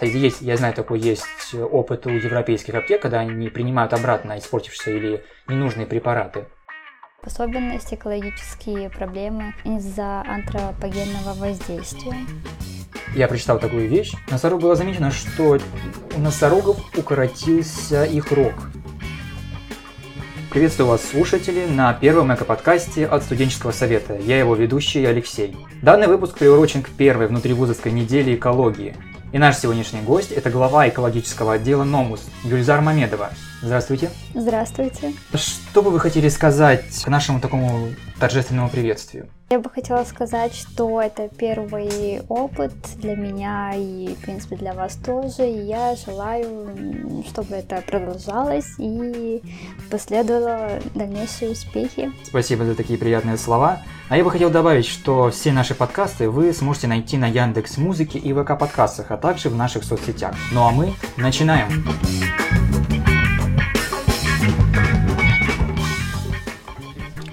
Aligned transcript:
Есть, 0.00 0.40
я 0.40 0.56
знаю, 0.56 0.72
такой 0.72 0.98
есть 0.98 1.54
опыт 1.54 2.06
у 2.06 2.10
европейских 2.10 2.74
аптек, 2.74 3.02
когда 3.02 3.20
они 3.20 3.48
принимают 3.48 3.92
обратно 3.92 4.38
испортившиеся 4.38 4.92
или 4.92 5.24
ненужные 5.46 5.86
препараты. 5.86 6.46
Особенность 7.22 7.92
экологические 7.92 8.88
проблемы 8.88 9.52
из-за 9.64 10.22
антропогенного 10.22 11.34
воздействия. 11.34 12.16
Я 13.14 13.28
прочитал 13.28 13.58
такую 13.58 13.88
вещь. 13.88 14.14
Носорог 14.30 14.62
было 14.62 14.74
замечено, 14.74 15.10
что 15.10 15.58
у 16.16 16.20
носорогов 16.20 16.78
укоротился 16.96 18.04
их 18.04 18.32
рог. 18.32 18.54
Приветствую 20.50 20.88
вас, 20.88 21.04
слушатели, 21.04 21.66
на 21.66 21.92
первом 21.92 22.34
эко-подкасте 22.34 23.06
от 23.06 23.22
студенческого 23.22 23.70
совета. 23.70 24.16
Я 24.16 24.38
его 24.38 24.54
ведущий 24.54 25.04
Алексей. 25.04 25.54
Данный 25.82 26.06
выпуск 26.06 26.38
приурочен 26.38 26.82
к 26.82 26.88
первой 26.88 27.26
внутривузовской 27.26 27.92
неделе 27.92 28.34
экологии– 28.34 28.96
и 29.32 29.38
наш 29.38 29.58
сегодняшний 29.58 30.00
гость– 30.00 30.32
это 30.32 30.50
глава 30.50 30.88
экологического 30.88 31.54
отдела 31.54 31.84
НОМУС 31.84 32.20
Гюльзар 32.44 32.80
Мамедова. 32.80 33.30
Здравствуйте. 33.62 34.10
Здравствуйте. 34.34 35.12
Что 35.34 35.82
бы 35.82 35.90
вы 35.90 36.00
хотели 36.00 36.28
сказать 36.28 37.02
к 37.04 37.08
нашему 37.08 37.40
такому 37.40 37.88
торжественному 38.18 38.70
приветствию? 38.70 39.28
Я 39.50 39.58
бы 39.58 39.68
хотела 39.68 40.04
сказать, 40.04 40.54
что 40.54 41.02
это 41.02 41.28
первый 41.28 42.22
опыт 42.28 42.72
для 42.96 43.16
меня 43.16 43.72
и, 43.74 44.14
в 44.14 44.22
принципе, 44.22 44.56
для 44.56 44.72
вас 44.72 44.94
тоже. 44.94 45.46
И 45.46 45.66
я 45.66 45.96
желаю, 45.96 47.24
чтобы 47.28 47.56
это 47.56 47.82
продолжалось 47.86 48.76
и 48.78 49.42
последовало 49.90 50.80
дальнейшие 50.94 51.50
успехи. 51.50 52.12
Спасибо 52.24 52.64
за 52.64 52.74
такие 52.74 52.98
приятные 52.98 53.36
слова. 53.36 53.82
А 54.08 54.16
я 54.16 54.24
бы 54.24 54.30
хотел 54.30 54.50
добавить, 54.50 54.86
что 54.86 55.30
все 55.30 55.52
наши 55.52 55.74
подкасты 55.74 56.30
вы 56.30 56.52
сможете 56.52 56.86
найти 56.86 57.18
на 57.18 57.26
Яндекс 57.26 57.76
Музыке 57.76 58.18
и 58.18 58.32
ВК 58.32 58.58
подкастах, 58.58 59.10
а 59.10 59.16
также 59.16 59.50
в 59.50 59.56
наших 59.56 59.84
соцсетях. 59.84 60.34
Ну 60.52 60.62
а 60.66 60.70
мы 60.70 60.94
начинаем. 61.16 61.84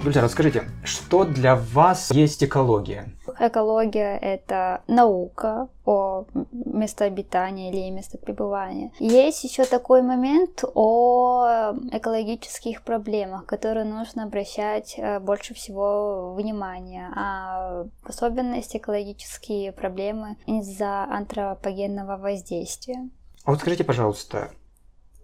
Друзья, 0.07 0.21
расскажите, 0.21 0.63
что 0.85 1.25
для 1.25 1.57
вас 1.57 2.11
есть 2.11 2.41
экология? 2.41 3.09
Экология— 3.41 4.17
это 4.21 4.81
наука 4.87 5.67
о 5.83 6.23
местообитании 6.53 7.69
или 7.69 7.89
местопребывании. 7.93 8.93
Есть 8.99 9.43
еще 9.43 9.65
такой 9.65 10.01
момент 10.01 10.63
о 10.75 11.73
экологических 11.91 12.83
проблемах, 12.83 13.45
которые 13.45 13.83
нужно 13.83 14.23
обращать 14.23 14.95
э, 14.97 15.19
больше 15.19 15.53
всего 15.53 16.33
внимания. 16.35 17.11
А 17.13 17.83
в 18.03 18.09
особенности 18.09 18.77
экологические 18.77 19.73
проблемы 19.73 20.37
из-за 20.45 21.03
антропогенного 21.03 22.15
воздействия. 22.15 23.09
А 23.43 23.51
вот 23.51 23.59
скажите, 23.59 23.83
пожалуйста, 23.83 24.51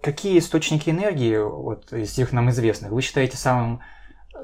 какие 0.02 0.40
источники 0.40 0.90
энергии, 0.90 1.38
вот 1.38 1.94
из 1.94 2.10
всех 2.12 2.34
нам 2.34 2.50
известных, 2.50 2.92
вы 2.92 3.02
считаете 3.02 3.38
самым 3.38 3.80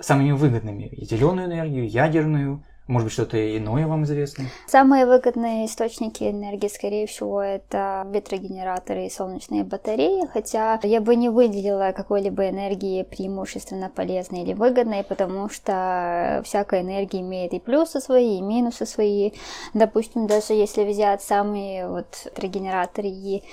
самыми 0.01 0.31
выгодными? 0.31 0.91
Зеленую 1.01 1.47
энергию, 1.47 1.89
ядерную, 1.89 2.63
может 2.89 3.05
быть, 3.05 3.13
что-то 3.13 3.37
иное 3.55 3.85
вам 3.85 4.03
известно? 4.05 4.45
Самые 4.65 5.05
выгодные 5.05 5.67
источники 5.67 6.23
энергии, 6.23 6.67
скорее 6.67 7.05
всего, 7.05 7.39
это 7.39 8.07
ветрогенераторы 8.11 9.05
и 9.05 9.11
солнечные 9.11 9.63
батареи, 9.63 10.25
хотя 10.33 10.79
я 10.81 10.99
бы 10.99 11.15
не 11.15 11.29
выделила 11.29 11.93
какой-либо 11.95 12.49
энергии 12.49 13.03
преимущественно 13.03 13.91
полезной 13.93 14.41
или 14.41 14.53
выгодной, 14.53 15.03
потому 15.03 15.49
что 15.49 16.41
всякая 16.43 16.81
энергия 16.81 17.19
имеет 17.19 17.53
и 17.53 17.59
плюсы 17.59 17.99
свои, 17.99 18.39
и 18.39 18.41
минусы 18.41 18.87
свои. 18.87 19.33
Допустим, 19.75 20.25
даже 20.25 20.53
если 20.53 20.83
взять 20.83 21.21
самые 21.21 21.87
вот 21.87 22.07
ветрогенераторы 22.25 23.07
и 23.07 23.43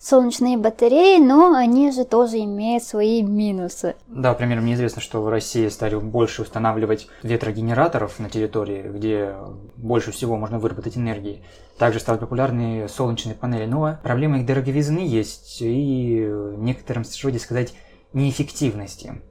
солнечные 0.00 0.56
батареи, 0.56 1.20
но 1.20 1.54
они 1.54 1.92
же 1.92 2.04
тоже 2.04 2.38
имеют 2.38 2.82
свои 2.82 3.22
минусы. 3.22 3.94
Да, 4.08 4.34
примерно 4.34 4.62
мне 4.62 4.74
известно, 4.74 5.02
что 5.02 5.22
в 5.22 5.28
России 5.28 5.68
стали 5.68 5.96
больше 5.96 6.42
устанавливать 6.42 7.08
ветрогенераторов 7.22 8.18
на 8.18 8.30
территории, 8.30 8.88
где 8.88 9.34
больше 9.76 10.10
всего 10.10 10.36
можно 10.36 10.58
выработать 10.58 10.96
энергии. 10.96 11.44
Также 11.78 12.00
стали 12.00 12.18
популярны 12.18 12.88
солнечные 12.88 13.34
панели, 13.34 13.66
но 13.66 13.98
проблема 14.02 14.38
их 14.38 14.46
дороговизны 14.46 15.00
есть 15.00 15.60
и 15.60 16.26
в 16.26 16.58
некотором 16.62 17.04
роде 17.22 17.38
сказать 17.38 17.74
неэффективности. 18.12 19.22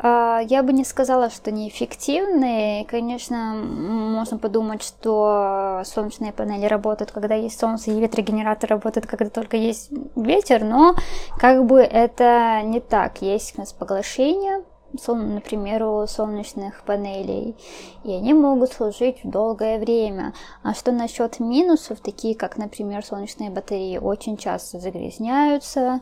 А, 0.00 0.40
я 0.40 0.62
бы 0.62 0.72
не 0.72 0.84
сказала, 0.84 1.28
что 1.28 1.50
неэффективные. 1.50 2.84
Конечно, 2.84 3.54
можно 3.54 4.38
подумать, 4.38 4.82
что 4.82 5.82
солнечные 5.84 6.32
панели 6.32 6.66
работают, 6.66 7.10
когда 7.10 7.34
есть 7.34 7.58
солнце, 7.58 7.90
и 7.90 8.00
ветрогенератор 8.00 8.70
работает, 8.70 9.06
когда 9.06 9.28
только 9.28 9.56
есть 9.56 9.90
ветер, 10.14 10.64
но 10.64 10.94
как 11.38 11.64
бы 11.66 11.80
это 11.80 12.62
не 12.64 12.80
так. 12.80 13.22
Есть 13.22 13.54
у 13.56 13.60
нас 13.60 13.72
поглощение, 13.72 14.62
например, 15.06 15.82
у 15.82 16.06
солнечных 16.06 16.82
панелей, 16.84 17.56
и 18.04 18.12
они 18.12 18.34
могут 18.34 18.72
служить 18.72 19.20
долгое 19.24 19.78
время. 19.78 20.32
А 20.62 20.74
что 20.74 20.92
насчет 20.92 21.40
минусов, 21.40 22.00
такие 22.00 22.34
как, 22.34 22.56
например, 22.56 23.04
солнечные 23.04 23.50
батареи, 23.50 23.98
очень 23.98 24.36
часто 24.36 24.78
загрязняются, 24.78 26.00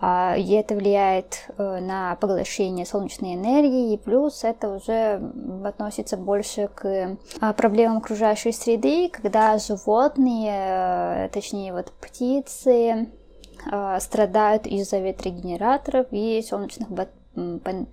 и 0.00 0.52
это 0.52 0.76
влияет 0.76 1.48
э, 1.56 1.80
на 1.80 2.14
поглощение 2.16 2.86
солнечной 2.86 3.34
энергии, 3.34 3.94
и 3.94 3.98
плюс 3.98 4.44
это 4.44 4.68
уже 4.68 5.20
относится 5.64 6.16
больше 6.16 6.68
к 6.72 7.16
а, 7.40 7.52
проблемам 7.52 7.98
окружающей 7.98 8.52
среды, 8.52 9.08
когда 9.08 9.58
животные, 9.58 11.26
э, 11.26 11.28
точнее 11.32 11.72
вот 11.72 11.92
птицы, 12.00 13.08
а, 13.70 13.98
страдают 13.98 14.68
из-за 14.68 14.98
ветрогенераторов 14.98 16.06
и 16.12 16.44
солнечных 16.48 16.88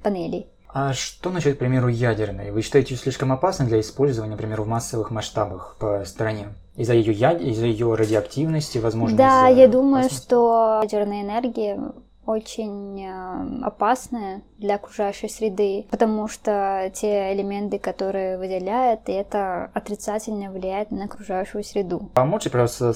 панелей. 0.03 0.47
А 0.67 0.93
что 0.93 1.31
насчет, 1.31 1.55
к 1.55 1.59
примеру, 1.59 1.87
ядерной? 1.87 2.51
Вы 2.51 2.61
считаете 2.61 2.93
ее 2.93 2.99
слишком 2.99 3.31
опасной 3.31 3.65
для 3.65 3.79
использования, 3.79 4.33
например, 4.33 4.61
в 4.61 4.67
массовых 4.67 5.09
масштабах 5.09 5.77
по 5.79 6.03
стране? 6.05 6.49
Из-за 6.75 6.93
ее, 6.93 7.13
яд... 7.13 7.41
из-за 7.41 7.65
ее 7.65 7.93
радиоактивности, 7.95 8.77
возможно? 8.79 9.17
Да, 9.17 9.47
я 9.47 9.67
думаю, 9.67 10.05
опасности? 10.05 10.25
что 10.25 10.79
ядерная 10.83 11.21
энергия 11.21 11.79
очень 12.25 13.05
э, 13.05 13.65
опасная 13.65 14.41
для 14.57 14.75
окружающей 14.75 15.29
среды, 15.29 15.85
потому 15.91 16.27
что 16.27 16.91
те 16.93 17.33
элементы, 17.33 17.77
которые 17.77 18.37
выделяют, 18.37 19.01
это 19.07 19.69
отрицательно 19.73 20.51
влияет 20.51 20.91
на 20.91 21.05
окружающую 21.05 21.63
среду. 21.63 22.11
А 22.15 22.25
можете 22.25 22.49
просто 22.49 22.93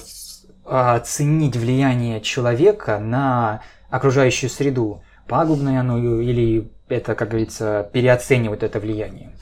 оценить 0.64 1.56
влияние 1.56 2.20
человека 2.20 2.98
на 2.98 3.62
окружающую 3.88 4.50
среду? 4.50 5.02
Пагубное 5.26 5.80
оно 5.80 5.98
или 6.20 6.70
это, 6.88 7.14
как 7.14 7.28
говорится, 7.28 7.88
переоценивает 7.92 8.62
это 8.62 8.80
влияние? 8.80 9.32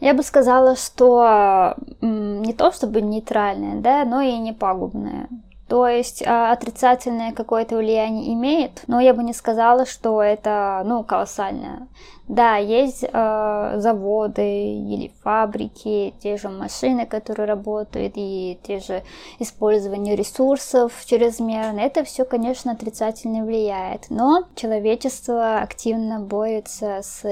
Я 0.00 0.14
бы 0.14 0.22
сказала, 0.22 0.76
что 0.76 1.76
не 2.00 2.52
то 2.52 2.72
чтобы 2.72 3.00
нейтральное, 3.00 3.80
да, 3.80 4.04
но 4.04 4.20
и 4.20 4.36
не 4.38 4.52
пагубное. 4.52 5.28
То 5.68 5.88
есть 5.88 6.22
а, 6.26 6.52
отрицательное 6.52 7.32
какое-то 7.32 7.76
влияние 7.76 8.34
имеет, 8.34 8.82
но 8.86 9.00
я 9.00 9.14
бы 9.14 9.22
не 9.22 9.32
сказала, 9.32 9.86
что 9.86 10.22
это, 10.22 10.82
ну, 10.84 11.02
колоссальное. 11.04 11.88
Да, 12.26 12.56
есть 12.56 13.04
э, 13.04 13.74
заводы 13.76 14.42
или 14.42 15.12
фабрики, 15.22 16.14
те 16.22 16.38
же 16.38 16.48
машины, 16.48 17.04
которые 17.04 17.46
работают, 17.46 18.14
и 18.16 18.58
те 18.62 18.80
же 18.80 19.02
использование 19.38 20.16
ресурсов 20.16 20.92
чрезмерно. 21.04 21.80
Это 21.80 22.02
все, 22.02 22.24
конечно, 22.24 22.72
отрицательно 22.72 23.44
влияет. 23.44 24.08
Но 24.08 24.44
человечество 24.56 25.58
активно 25.58 26.18
борется 26.18 27.00
с 27.02 27.22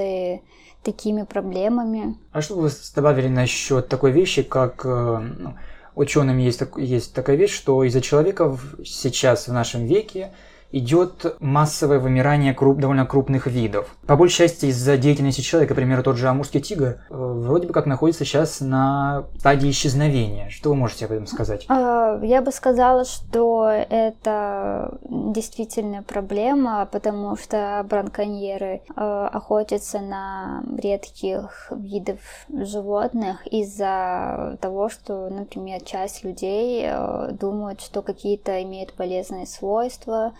такими 0.82 1.22
проблемами. 1.22 2.18
А 2.32 2.42
что 2.42 2.56
вы 2.56 2.70
добавили 2.94 3.28
насчет 3.28 3.88
такой 3.88 4.10
вещи, 4.10 4.42
как 4.42 4.84
э, 4.84 5.18
ну, 5.38 5.54
учеными 5.94 6.42
есть, 6.42 6.62
есть 6.76 7.14
такая 7.14 7.36
вещь, 7.36 7.54
что 7.54 7.84
из-за 7.84 8.00
человека 8.00 8.56
сейчас 8.84 9.48
в 9.48 9.52
нашем 9.52 9.86
веке 9.86 10.32
идет 10.72 11.36
массовое 11.40 11.98
вымирание 11.98 12.54
круп, 12.54 12.78
довольно 12.78 13.06
крупных 13.06 13.46
видов. 13.46 13.94
По 14.06 14.16
большей 14.16 14.48
части 14.48 14.66
из-за 14.66 14.96
деятельности 14.96 15.42
человека, 15.42 15.74
например, 15.74 16.02
тот 16.02 16.16
же 16.16 16.28
амурский 16.28 16.60
тигр, 16.60 16.84
э, 16.84 16.96
вроде 17.10 17.66
бы 17.66 17.72
как 17.72 17.86
находится 17.86 18.24
сейчас 18.24 18.60
на 18.60 19.24
стадии 19.38 19.70
исчезновения. 19.70 20.48
Что 20.48 20.70
вы 20.70 20.76
можете 20.76 21.04
об 21.04 21.12
этом 21.12 21.26
сказать? 21.26 21.66
А, 21.68 22.18
я 22.22 22.42
бы 22.42 22.50
сказала, 22.50 23.04
что 23.04 23.68
это 23.68 24.98
действительно 25.08 26.02
проблема, 26.02 26.88
потому 26.90 27.36
что 27.36 27.84
браконьеры 27.88 28.82
э, 28.96 29.28
охотятся 29.32 30.00
на 30.00 30.62
редких 30.78 31.70
видов 31.70 32.18
животных 32.48 33.46
из-за 33.46 34.56
того, 34.60 34.88
что, 34.88 35.28
например, 35.28 35.82
часть 35.82 36.24
людей 36.24 36.84
э, 36.86 37.32
думают, 37.32 37.80
что 37.80 38.02
какие-то 38.02 38.62
имеют 38.62 38.94
полезные 38.94 39.46
свойства, 39.46 40.32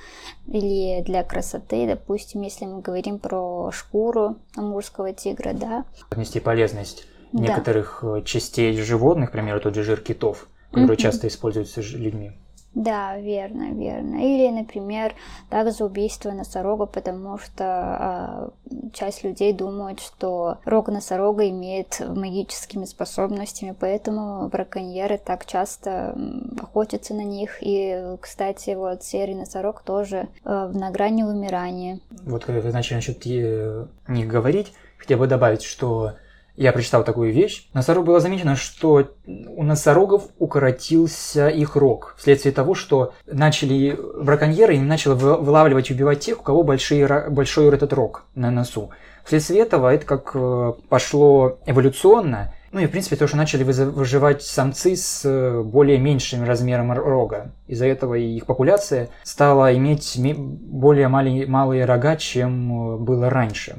или 0.46 1.02
для 1.02 1.22
красоты, 1.22 1.86
допустим, 1.86 2.42
если 2.42 2.64
мы 2.66 2.80
говорим 2.80 3.19
про 3.19 3.70
шкуру 3.72 4.36
амурского 4.56 5.12
тигра, 5.12 5.52
да. 5.52 5.84
Отнести 6.10 6.40
полезность 6.40 7.06
да. 7.32 7.42
некоторых 7.42 8.02
э, 8.02 8.22
частей 8.24 8.76
животных, 8.80 9.30
к 9.30 9.32
примеру, 9.32 9.60
тот 9.60 9.74
же 9.74 9.82
жир 9.82 10.00
китов, 10.00 10.48
который 10.70 10.96
mm-hmm. 10.96 11.00
часто 11.00 11.28
используется 11.28 11.80
людьми. 11.80 12.32
Да, 12.74 13.19
верно, 13.19 13.72
верно. 13.72 14.16
Или, 14.16 14.48
например, 14.50 15.14
также 15.50 15.84
убийство 15.84 16.30
носорога, 16.30 16.86
потому 16.86 17.36
что 17.36 18.50
э, 18.70 18.78
часть 18.94 19.24
людей 19.24 19.52
думает, 19.52 20.00
что 20.00 20.58
рог 20.64 20.88
носорога 20.88 21.48
имеет 21.50 22.00
магическими 22.00 22.86
способностями, 22.86 23.76
поэтому 23.78 24.48
браконьеры 24.48 25.19
так 25.19 25.44
часто 25.44 26.16
охотятся 26.60 27.12
на 27.12 27.24
них. 27.24 27.58
И, 27.60 28.16
кстати, 28.20 28.74
вот 28.74 29.02
серый 29.02 29.34
носорог 29.34 29.82
тоже 29.82 30.28
э, 30.44 30.70
на 30.72 30.90
грани 30.90 31.24
вымирания. 31.24 32.00
Вот 32.24 32.44
когда 32.46 32.62
вы 32.62 32.72
начали 32.72 32.94
насчет 32.94 33.24
них 33.26 34.28
говорить, 34.28 34.72
хотя 34.96 35.19
бы 35.19 35.26
добавить, 35.26 35.62
что 35.62 36.12
я 36.56 36.72
прочитал 36.72 37.04
такую 37.04 37.32
вещь. 37.32 37.69
Носорог 37.72 38.04
было 38.04 38.20
замечено, 38.20 38.56
что 38.56 39.08
у 39.26 39.62
носорогов 39.62 40.25
укоротился 40.38 41.49
их 41.49 41.76
рог 41.76 42.14
вследствие 42.19 42.52
того, 42.52 42.75
что 42.75 43.14
начали 43.26 43.99
браконьеры 44.22 44.76
им 44.76 44.87
начали 44.87 45.14
вылавливать 45.14 45.90
и 45.90 45.94
убивать 45.94 46.20
тех, 46.20 46.40
у 46.40 46.43
кого 46.43 46.62
большие, 46.62 47.31
большой 47.31 47.75
этот 47.75 47.93
рог 47.93 48.25
на 48.34 48.50
носу. 48.50 48.90
Вследствие 49.25 49.60
этого 49.60 49.93
это 49.93 50.04
как 50.04 50.32
э, 50.34 50.72
пошло 50.88 51.58
эволюционно, 51.66 52.52
ну 52.72 52.81
и 52.81 52.87
в 52.87 52.90
принципе 52.90 53.16
то, 53.16 53.26
что 53.26 53.37
начали 53.37 53.62
выживать 53.62 54.43
самцы 54.43 54.96
с 54.96 55.22
э, 55.25 55.62
более 55.62 55.98
меньшим 55.98 56.44
размером 56.44 56.93
рога. 56.93 57.52
Из-за 57.69 57.87
этого 57.87 58.14
их 58.14 58.46
популяция 58.46 59.10
стала 59.22 59.75
иметь 59.76 60.19
более 60.19 61.08
малые 61.08 61.84
рога, 61.84 62.16
чем 62.16 62.94
э, 62.94 62.96
было 62.98 63.31
раньше. 63.31 63.76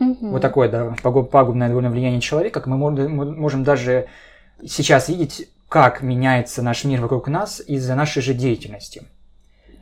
Угу. 0.00 0.30
Вот 0.30 0.42
такое, 0.42 0.68
да, 0.68 0.94
пагубное 1.02 1.68
довольно 1.68 1.90
влияние 1.90 2.20
человека, 2.20 2.60
как 2.60 2.66
мы 2.66 2.76
можем 2.76 3.64
даже 3.64 4.06
сейчас 4.66 5.08
видеть, 5.08 5.48
как 5.68 6.02
меняется 6.02 6.62
наш 6.62 6.84
мир 6.84 7.00
вокруг 7.00 7.28
нас 7.28 7.60
из-за 7.66 7.94
нашей 7.94 8.22
же 8.22 8.34
деятельности. 8.34 9.02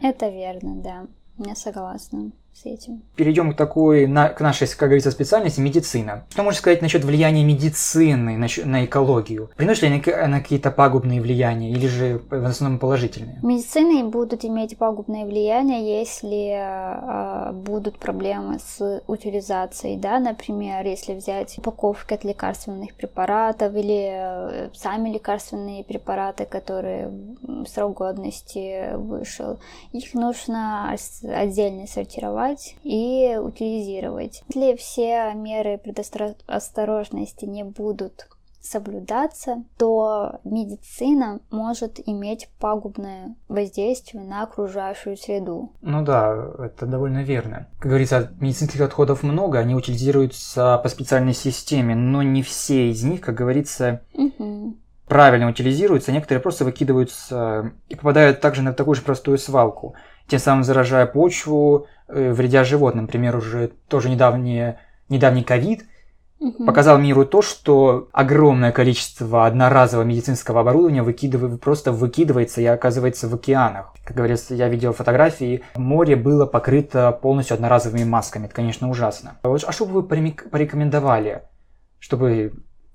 Это 0.02 0.28
верно, 0.28 0.74
да. 0.76 1.06
Я 1.38 1.54
согласна 1.54 2.30
с 2.52 2.66
этим. 2.66 3.02
Перейдем 3.16 3.52
к 3.52 3.56
такой, 3.56 4.06
на, 4.06 4.28
к 4.28 4.40
нашей, 4.40 4.68
как 4.68 4.88
говорится, 4.88 5.10
специальности 5.10 5.60
медицина. 5.60 6.26
Что 6.30 6.42
можешь 6.42 6.60
сказать 6.60 6.82
насчет 6.82 7.04
влияния 7.04 7.44
медицины 7.44 8.36
на, 8.36 8.46
на 8.64 8.84
экологию? 8.84 9.50
Приносит 9.56 9.82
ли 9.82 9.88
она, 9.88 10.24
она 10.24 10.40
какие-то 10.40 10.70
пагубные 10.70 11.20
влияния 11.20 11.70
или 11.70 11.86
же 11.86 12.20
в 12.28 12.44
основном 12.44 12.78
положительные? 12.78 13.38
Медицины 13.42 14.04
будут 14.04 14.44
иметь 14.44 14.76
пагубное 14.76 15.24
влияние, 15.24 16.00
если 16.00 16.56
э, 16.58 17.52
будут 17.52 17.98
проблемы 17.98 18.58
с 18.58 19.02
утилизацией, 19.06 19.96
да, 19.96 20.18
например, 20.18 20.84
если 20.84 21.14
взять 21.14 21.56
упаковки 21.58 22.14
от 22.14 22.24
лекарственных 22.24 22.94
препаратов 22.94 23.74
или 23.74 24.10
э, 24.10 24.70
сами 24.74 25.10
лекарственные 25.10 25.84
препараты, 25.84 26.44
которые 26.44 27.12
срок 27.66 27.98
годности 27.98 28.94
вышел, 28.96 29.58
их 29.92 30.14
нужно 30.14 30.94
отдельно 31.22 31.86
сортировать 31.86 32.39
сортировать 32.40 32.76
и 32.82 33.38
утилизировать. 33.40 34.42
Если 34.48 34.76
все 34.76 35.32
меры 35.34 35.78
предосторожности 35.78 37.44
не 37.44 37.64
будут 37.64 38.28
соблюдаться, 38.62 39.64
то 39.78 40.40
медицина 40.44 41.40
может 41.50 41.98
иметь 42.06 42.50
пагубное 42.60 43.34
воздействие 43.48 44.22
на 44.22 44.42
окружающую 44.42 45.16
среду. 45.16 45.72
Ну 45.80 46.02
да, 46.02 46.50
это 46.58 46.84
довольно 46.84 47.22
верно. 47.22 47.68
Как 47.78 47.88
говорится, 47.88 48.30
медицинских 48.38 48.82
отходов 48.82 49.22
много, 49.22 49.58
они 49.58 49.74
утилизируются 49.74 50.78
по 50.82 50.88
специальной 50.90 51.32
системе, 51.32 51.94
но 51.94 52.22
не 52.22 52.42
все 52.42 52.90
из 52.90 53.02
них, 53.02 53.22
как 53.22 53.34
говорится, 53.34 54.02
угу. 54.12 54.76
правильно 55.08 55.48
утилизируются, 55.48 56.12
некоторые 56.12 56.42
просто 56.42 56.66
выкидываются 56.66 57.72
и 57.88 57.94
попадают 57.94 58.42
также 58.42 58.60
на 58.60 58.74
такую 58.74 58.94
же 58.94 59.00
простую 59.00 59.38
свалку, 59.38 59.94
тем 60.28 60.38
самым 60.38 60.64
заражая 60.64 61.06
почву, 61.06 61.86
вредя 62.12 62.64
животным. 62.64 63.04
Например, 63.04 63.36
уже 63.36 63.72
тоже 63.88 64.10
недавний, 64.10 64.74
недавний 65.08 65.42
ковид 65.42 65.84
угу. 66.40 66.64
показал 66.64 66.98
миру 66.98 67.24
то, 67.24 67.42
что 67.42 68.08
огромное 68.12 68.72
количество 68.72 69.46
одноразового 69.46 70.04
медицинского 70.04 70.60
оборудования 70.60 71.02
выкидывает, 71.02 71.60
просто 71.60 71.92
выкидывается 71.92 72.60
и 72.60 72.64
оказывается 72.64 73.28
в 73.28 73.34
океанах. 73.34 73.94
Как 74.04 74.16
говорится, 74.16 74.54
я 74.54 74.68
видел 74.68 74.92
фотографии, 74.92 75.62
море 75.76 76.16
было 76.16 76.46
покрыто 76.46 77.12
полностью 77.12 77.54
одноразовыми 77.54 78.04
масками. 78.04 78.46
Это, 78.46 78.54
конечно, 78.54 78.90
ужасно. 78.90 79.38
А 79.42 79.72
что 79.72 79.86
бы 79.86 80.00
вы 80.00 80.02
порекомендовали, 80.02 81.42
чтобы 81.98 82.52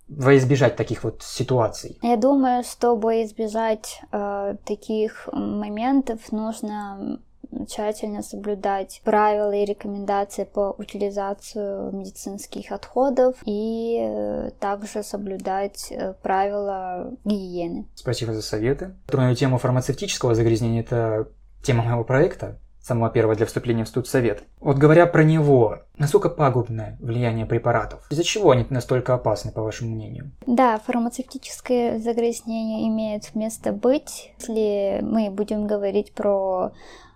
во 0.07 0.35
избежать 0.37 0.75
таких 0.75 1.03
вот 1.03 1.23
ситуаций? 1.23 1.97
Я 2.01 2.17
думаю, 2.17 2.63
чтобы 2.63 3.23
избежать 3.23 4.01
э, 4.11 4.55
таких 4.65 5.27
моментов, 5.31 6.31
нужно 6.31 7.19
тщательно 7.67 8.21
соблюдать 8.21 9.01
правила 9.03 9.51
и 9.51 9.65
рекомендации 9.65 10.43
по 10.43 10.75
утилизации 10.77 11.93
медицинских 11.95 12.71
отходов 12.71 13.35
и 13.45 13.97
э, 13.99 14.51
также 14.59 15.03
соблюдать 15.03 15.87
э, 15.91 16.13
правила 16.21 17.11
гигиены. 17.23 17.87
Спасибо 17.95 18.33
за 18.33 18.41
советы. 18.41 18.95
Тронную 19.07 19.35
тему 19.35 19.57
фармацевтического 19.57 20.35
загрязнения– 20.35 20.81
это 20.81 21.27
тема 21.63 21.83
моего 21.83 22.03
проекта 22.03 22.59
самого 22.85 23.09
первого 23.09 23.35
для 23.35 23.47
вступления 23.47 23.83
в 23.83 23.87
студсовет. 23.87 24.43
Вот 24.59 24.77
говоря 24.77 25.07
про 25.07 25.23
него, 25.23 25.79
насколько 25.97 26.29
пагубное 26.29 26.97
влияние 27.01 27.47
препаратов? 27.47 28.05
Из-за 28.11 28.23
чего 28.23 28.51
они 28.51 28.65
настолько 28.69 29.15
опасны, 29.15 29.51
по 29.51 29.63
вашему 29.63 29.95
мнению? 29.95 30.31
Да, 30.45 30.79
фармацевтическое 30.85 31.97
загрязнение 31.97 32.87
имеет 32.87 33.33
место 33.33 33.71
быть. 33.71 34.31
Если 34.39 34.99
мы 35.01 35.31
будем 35.31 35.65
говорить 35.65 36.13
про 36.13 36.73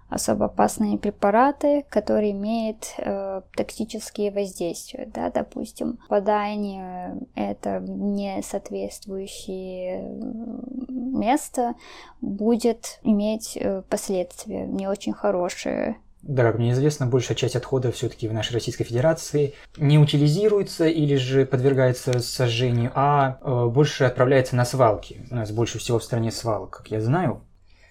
особо 0.09 0.45
опасные 0.45 0.97
препараты, 0.97 1.85
которые 1.89 2.31
имеют 2.31 2.93
э, 2.97 3.41
токсические 3.55 4.31
воздействия. 4.31 5.09
Да, 5.13 5.29
допустим, 5.29 5.97
попадание 6.07 7.17
это 7.35 7.79
не 7.79 8.41
соответствующее 8.41 10.03
место 10.89 11.75
будет 12.21 12.99
иметь 13.03 13.57
э, 13.59 13.83
последствия 13.89 14.65
не 14.65 14.87
очень 14.87 15.13
хорошие. 15.13 15.97
Да, 16.21 16.43
как 16.43 16.57
мне 16.59 16.71
известно, 16.71 17.05
большая 17.05 17.37
часть 17.37 17.55
отходов 17.55 17.95
все-таки 17.95 18.27
в 18.27 18.33
нашей 18.33 18.53
Российской 18.53 18.83
Федерации 18.83 19.53
не 19.77 19.97
утилизируется 19.97 20.85
или 20.85 21.15
же 21.15 21.45
подвергается 21.45 22.19
сожжению, 22.19 22.91
а 22.93 23.37
э, 23.41 23.67
больше 23.67 24.03
отправляется 24.03 24.55
на 24.55 24.65
свалки. 24.65 25.25
У 25.31 25.35
нас 25.35 25.51
больше 25.51 25.79
всего 25.79 25.99
в 25.99 26.03
стране 26.03 26.31
свалок, 26.31 26.71
как 26.71 26.91
я 26.91 26.99
знаю. 26.99 27.41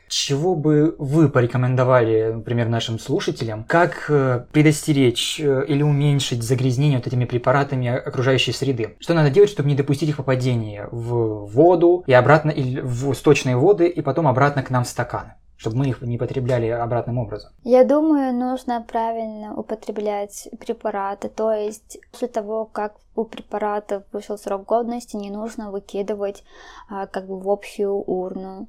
Чего 0.08 0.54
бы 0.54 0.94
вы 0.98 1.28
порекомендовали, 1.28 2.32
например, 2.34 2.68
нашим 2.68 2.98
слушателям, 2.98 3.64
как 3.64 4.06
э, 4.08 4.44
предостеречь 4.52 5.38
э, 5.40 5.64
или 5.66 5.82
уменьшить 5.82 6.42
загрязнение 6.42 6.98
вот 6.98 7.06
этими 7.06 7.24
препаратами 7.24 7.88
окружающей 7.88 8.52
среды? 8.52 8.96
Что 9.00 9.14
надо 9.14 9.30
делать, 9.30 9.50
чтобы 9.50 9.68
не 9.68 9.76
допустить 9.76 10.08
их 10.08 10.16
попадения 10.16 10.88
в 10.90 11.46
воду 11.46 12.04
и 12.06 12.12
обратно, 12.12 12.50
или 12.50 12.80
в 12.80 13.14
сточные 13.14 13.56
воды 13.56 13.86
и 13.86 14.00
потом 14.00 14.26
обратно 14.26 14.62
к 14.62 14.70
нам 14.70 14.84
в 14.84 14.88
стакан? 14.88 15.32
чтобы 15.58 15.78
мы 15.78 15.88
их 15.88 16.00
не 16.02 16.18
потребляли 16.18 16.68
обратным 16.68 17.18
образом? 17.18 17.50
Я 17.64 17.84
думаю, 17.84 18.32
нужно 18.32 18.80
правильно 18.80 19.54
употреблять 19.56 20.48
препараты. 20.60 21.28
То 21.28 21.52
есть 21.52 21.98
после 22.12 22.28
того, 22.28 22.64
как 22.64 22.94
у 23.16 23.24
препаратов 23.24 24.04
вышел 24.12 24.38
срок 24.38 24.64
годности, 24.66 25.16
не 25.16 25.30
нужно 25.30 25.72
выкидывать 25.72 26.44
а, 26.88 27.06
как 27.06 27.26
бы 27.26 27.40
в 27.40 27.50
общую 27.50 27.92
урну 27.92 28.68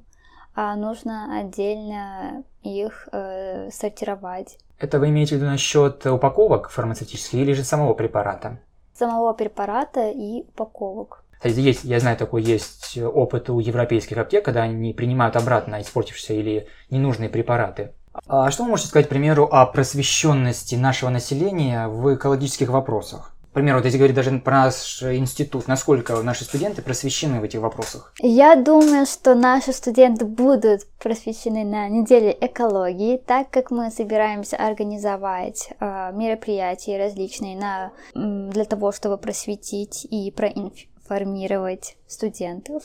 нужно 0.54 1.40
отдельно 1.40 2.44
их 2.62 3.08
э, 3.12 3.70
сортировать. 3.70 4.58
Это 4.78 4.98
вы 4.98 5.08
имеете 5.08 5.34
в 5.34 5.38
виду 5.38 5.50
насчет 5.50 6.06
упаковок 6.06 6.70
фармацевтических 6.70 7.34
или 7.34 7.52
же 7.52 7.64
самого 7.64 7.94
препарата? 7.94 8.58
Самого 8.94 9.32
препарата 9.32 10.10
и 10.10 10.42
упаковок. 10.42 11.24
Есть, 11.42 11.84
я 11.84 12.00
знаю, 12.00 12.16
такой 12.16 12.42
есть 12.42 12.98
опыт 12.98 13.48
у 13.48 13.60
европейских 13.60 14.18
аптек, 14.18 14.44
когда 14.44 14.62
они 14.62 14.92
принимают 14.92 15.36
обратно 15.36 15.80
испортившиеся 15.80 16.34
или 16.34 16.68
ненужные 16.90 17.30
препараты. 17.30 17.92
А 18.26 18.50
что 18.50 18.64
вы 18.64 18.70
можете 18.70 18.88
сказать, 18.88 19.06
к 19.06 19.10
примеру, 19.10 19.48
о 19.50 19.64
просвещенности 19.66 20.74
нашего 20.74 21.10
населения 21.10 21.88
в 21.88 22.14
экологических 22.14 22.68
вопросах? 22.68 23.34
К 23.50 23.52
примеру, 23.52 23.78
вот 23.78 23.84
если 23.84 23.98
говорить 23.98 24.14
даже 24.14 24.30
про 24.38 24.66
наш 24.66 25.02
институт, 25.02 25.66
насколько 25.66 26.22
наши 26.22 26.44
студенты 26.44 26.82
просвещены 26.82 27.40
в 27.40 27.42
этих 27.42 27.58
вопросах? 27.58 28.12
Я 28.20 28.54
думаю, 28.54 29.06
что 29.06 29.34
наши 29.34 29.72
студенты 29.72 30.24
будут 30.24 30.82
просвещены 31.00 31.64
на 31.64 31.88
неделе 31.88 32.36
экологии, 32.40 33.16
так 33.16 33.50
как 33.50 33.72
мы 33.72 33.90
собираемся 33.90 34.56
организовать 34.56 35.70
э, 35.80 36.12
мероприятия 36.12 36.96
различные 36.96 37.56
на, 37.56 37.90
для 38.14 38.64
того, 38.64 38.92
чтобы 38.92 39.18
просветить 39.18 40.06
и 40.08 40.30
проинформировать 40.30 41.96
студентов. 42.06 42.84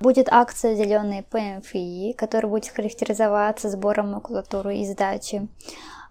Будет 0.00 0.28
акция 0.30 0.74
«Зеленые 0.74 1.22
ПМФИ», 1.22 2.12
которая 2.12 2.50
будет 2.50 2.68
характеризоваться 2.68 3.70
сбором 3.70 4.10
макулатуры 4.12 4.76
и 4.76 4.84
сдачи. 4.84 5.48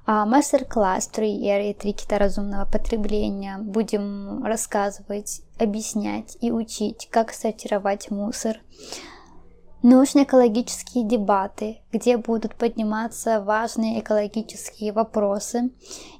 А, 0.05 0.25
мастер-класс 0.25 1.09
3R 1.13 1.69
и 1.69 1.73
трикета 1.73 2.19
разумного 2.19 2.65
потребления. 2.65 3.57
Будем 3.57 4.43
рассказывать, 4.43 5.41
объяснять 5.57 6.37
и 6.41 6.51
учить, 6.51 7.07
как 7.09 7.31
сортировать 7.31 8.11
мусор. 8.11 8.57
научно-экологические 9.81 11.05
дебаты, 11.05 11.81
где 11.91 12.17
будут 12.17 12.55
подниматься 12.55 13.41
важные 13.41 14.01
экологические 14.01 14.91
вопросы, 14.91 15.71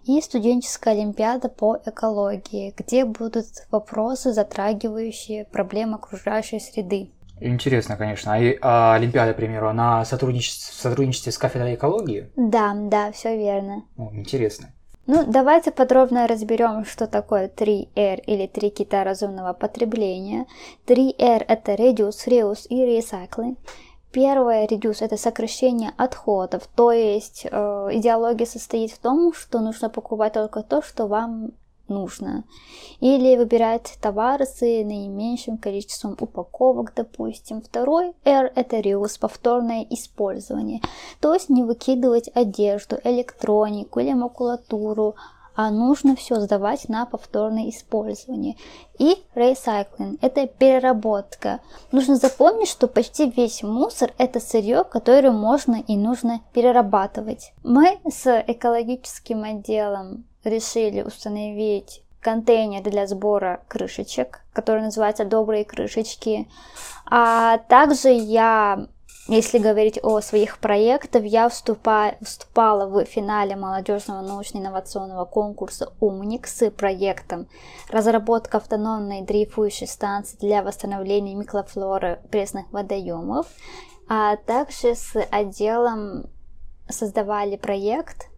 и 0.06 0.20
студенческая 0.22 0.94
олимпиада 0.94 1.50
по 1.50 1.78
экологии, 1.86 2.74
где 2.78 3.04
будут 3.04 3.48
вопросы, 3.70 4.32
затрагивающие 4.32 5.46
проблемы 5.46 5.96
окружающей 5.96 6.60
среды. 6.60 7.12
Интересно, 7.44 7.98
конечно. 7.98 8.34
А, 8.34 8.38
а 8.62 8.96
Олимпиада, 8.96 9.34
к 9.34 9.38
примеру, 9.38 9.68
она 9.68 10.06
сотрудничает, 10.06 10.58
в 10.58 10.82
сотрудничестве 10.82 11.32
с 11.32 11.38
кафедрой 11.38 11.76
экологии? 11.76 12.30
Да, 12.36 12.74
да, 12.74 13.12
все 13.12 13.38
верно. 13.38 13.84
О, 13.98 14.12
интересно. 14.14 14.70
Ну, 15.06 15.26
давайте 15.28 15.72
подробно 15.72 16.28
разберем, 16.28 16.86
что 16.86 17.08
такое 17.08 17.50
3R 17.50 18.22
или 18.26 18.48
три 18.48 18.70
кита 18.70 19.04
разумного 19.04 19.52
потребления. 19.52 20.46
3R 20.88 21.44
это 21.46 21.74
Reduce, 21.74 22.28
Reuse 22.28 22.68
и 22.70 23.00
Recycling. 23.00 23.58
Первое, 24.14 24.68
reduce, 24.68 25.04
это 25.04 25.18
сокращение 25.18 25.92
отходов, 25.98 26.68
то 26.76 26.92
есть 26.92 27.48
э, 27.50 27.90
идеология 27.94 28.46
состоит 28.46 28.92
в 28.92 29.00
том, 29.00 29.34
что 29.34 29.60
нужно 29.60 29.90
покупать 29.90 30.34
только 30.34 30.62
то, 30.62 30.84
что 30.84 31.08
вам 31.08 31.54
нужно. 31.88 32.44
Или 33.00 33.36
выбирать 33.38 33.98
товары 34.02 34.46
с 34.46 34.62
наименьшим 34.62 35.58
количеством 35.58 36.16
упаковок, 36.20 36.94
допустим. 36.96 37.62
Второй 37.62 38.14
R– 38.26 38.52
это 38.56 38.78
reuse, 38.78 39.20
повторное 39.20 39.86
использование. 39.90 40.82
То 41.20 41.34
есть 41.34 41.50
не 41.50 41.64
выкидывать 41.64 42.30
одежду, 42.34 42.98
электронику 43.04 44.00
или 44.00 44.14
макулатуру, 44.14 45.16
а 45.56 45.72
нужно 45.72 46.16
все 46.16 46.40
сдавать 46.40 46.90
на 46.90 47.06
повторное 47.06 47.70
использование. 47.70 48.56
И 48.98 49.18
recycling– 49.36 50.18
это 50.22 50.48
переработка. 50.48 51.60
Нужно 51.92 52.16
запомнить, 52.16 52.70
что 52.70 52.88
почти 52.88 53.30
весь 53.30 53.64
мусор– 53.64 54.12
это 54.18 54.40
сырье, 54.40 54.84
которое 54.84 55.32
можно 55.32 55.84
и 55.88 55.98
нужно 55.98 56.42
перерабатывать. 56.54 57.54
Мы 57.64 58.00
с 58.10 58.44
экологическим 58.48 59.44
отделом 59.44 60.26
решили 60.44 61.02
установить 61.02 62.04
контейнер 62.24 62.82
для 62.82 63.06
сбора 63.06 63.62
крышечек, 63.68 64.42
который 64.54 64.82
называется 64.82 65.26
«Добрые 65.26 65.66
крышечки». 65.66 66.48
А 67.06 67.58
также 67.58 68.10
я, 68.10 68.88
если 69.28 69.58
говорить 69.58 70.00
о 70.04 70.20
своих 70.20 70.58
проектах, 70.60 71.24
я 71.24 71.48
вступа, 71.48 72.16
вступала 72.22 72.88
в 72.88 73.06
финале 73.06 73.56
молодежного 73.56 74.22
научно-инновационного 74.22 75.24
конкурса 75.26 75.94
«Умник» 76.02 76.46
с 76.46 76.70
проектом 76.72 77.48
«Разработка 77.90 78.58
автономной 78.58 79.22
дрейфующей 79.22 79.88
станции 79.88 80.38
для 80.38 80.62
восстановления 80.62 81.36
микрофлоры 81.36 82.20
пресных 82.32 82.70
водоемов», 82.72 83.48
а 84.10 84.36
также 84.36 84.96
с 84.96 85.18
отделом 85.32 86.30
создавали 86.90 87.56
проект, 87.56 88.30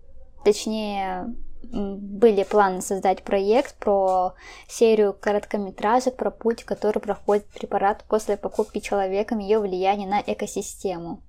точнее 0.44 1.36
были 1.72 2.44
планы 2.44 2.82
создать 2.82 3.24
проект 3.24 3.76
про 3.76 4.34
серию 4.68 5.14
короткометражек 5.14 6.16
про 6.16 6.32
путь, 6.32 6.64
который 6.64 7.00
проходит 7.00 7.46
препарат 7.48 8.04
после 8.08 8.38
покупки 8.38 8.80
человеком, 8.80 9.40
ее 9.40 9.60
влияние 9.60 10.08
на 10.08 10.22
экосистему 10.26 11.22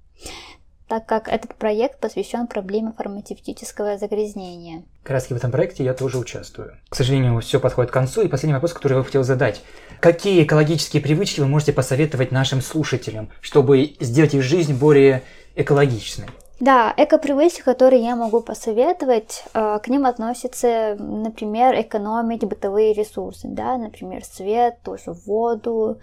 так 0.89 1.07
как 1.07 1.29
этот 1.29 1.55
проект 1.57 2.01
посвящен 2.01 2.47
проблеме 2.47 2.93
фармацевтического 2.97 3.99
загрязнения. 3.99 4.85
Как 5.03 5.13
раз 5.13 5.27
в 5.27 5.33
этом 5.33 5.51
проекте 5.51 5.85
я 5.85 5.95
тоже 5.95 6.19
участвую. 6.19 6.77
К 6.89 6.95
сожалению, 6.95 7.41
все 7.41 7.59
подходит 7.59 7.91
к 7.91 7.95
концу, 7.95 8.23
и 8.23 8.29
последний 8.29 8.55
вопрос, 8.55 8.73
который 8.73 8.97
я 8.97 9.03
хотел 9.03 9.25
задать. 9.25 9.63
Какие 10.01 10.45
экологические 10.45 11.03
привычки 11.03 11.41
вы 11.41 11.49
можете 11.49 11.73
посоветовать 11.73 12.31
нашим 12.31 12.61
слушателям, 12.61 13.31
чтобы 13.41 13.97
сделать 13.99 14.35
их 14.35 14.43
жизнь 14.43 14.75
более 14.75 15.25
экологичной? 15.57 16.27
Да, 16.59 16.95
эко-привычки, 16.97 17.61
которые 17.61 18.03
я 18.03 18.17
могу 18.17 18.41
посоветовать, 18.41 19.45
э, 19.53 19.79
к 19.79 19.89
ним 19.89 20.07
относятся, 20.07 20.97
например, 20.99 21.79
экономить 21.79 22.45
бытовые 22.45 22.95
ресурсы, 22.95 23.47
да, 23.47 23.77
например, 23.77 24.25
свет, 24.25 24.79
тоже 24.83 25.13
воду, 25.13 25.99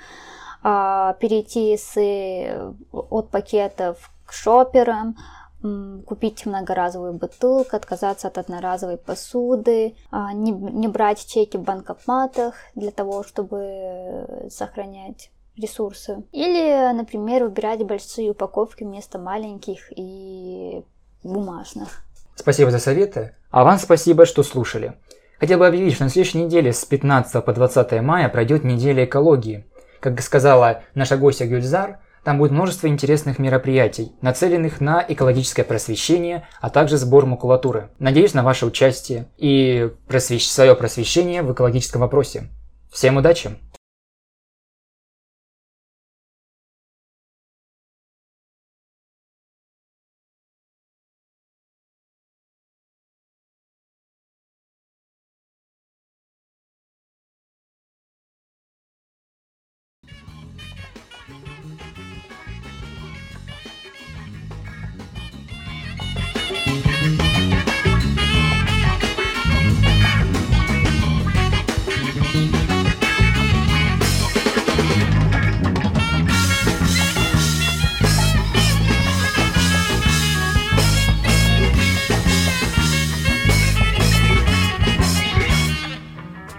а, 0.61 1.13
перейти 1.13 1.75
с, 1.75 1.97
от 2.91 3.29
пакетов 3.29 4.11
к 4.25 4.31
шоперам, 4.31 5.17
купить 6.05 6.45
многоразовую 6.45 7.13
бутылку, 7.13 7.75
отказаться 7.75 8.27
от 8.27 8.37
одноразовой 8.37 8.97
посуды, 8.97 9.95
а, 10.11 10.33
не, 10.33 10.51
не 10.51 10.87
брать 10.87 11.25
чеки 11.25 11.57
в 11.57 11.63
банкоматах 11.63 12.55
для 12.75 12.91
того, 12.91 13.23
чтобы 13.23 14.47
сохранять 14.49 15.31
ресурсы. 15.57 16.23
Или, 16.31 16.93
например, 16.93 17.43
выбирать 17.43 17.83
большие 17.83 18.31
упаковки 18.31 18.83
вместо 18.83 19.19
маленьких 19.19 19.91
и 19.95 20.83
бумажных. 21.23 22.03
Спасибо 22.35 22.71
за 22.71 22.79
советы. 22.79 23.35
А 23.51 23.63
вам 23.63 23.77
спасибо, 23.77 24.25
что 24.25 24.43
слушали. 24.43 24.93
Хотел 25.39 25.59
бы 25.59 25.67
объявить, 25.67 25.95
что 25.95 26.05
на 26.05 26.09
следующей 26.09 26.39
неделе 26.39 26.73
с 26.73 26.85
15 26.85 27.43
по 27.43 27.53
20 27.53 28.01
мая 28.01 28.29
пройдет 28.29 28.63
неделя 28.63 29.05
экологии. 29.05 29.65
Как 29.99 30.19
сказала 30.21 30.83
наша 30.95 31.17
гостья 31.17 31.45
Гюльзар, 31.45 31.99
там 32.23 32.37
будет 32.37 32.51
множество 32.51 32.87
интересных 32.87 33.37
мероприятий, 33.37 34.13
нацеленных 34.21 34.79
на 34.79 35.05
экологическое 35.05 35.65
просвещение, 35.65 36.47
а 36.61 36.69
также 36.69 36.97
сбор 36.97 37.25
макулатуры. 37.25 37.89
Надеюсь 37.99 38.33
на 38.33 38.43
ваше 38.43 38.65
участие 38.65 39.27
и 39.37 39.91
просвещ... 40.07 40.47
свое 40.47 40.75
просвещение 40.75 41.41
в 41.41 41.51
экологическом 41.51 42.01
вопросе. 42.01 42.49
Всем 42.91 43.17
удачи! 43.17 43.57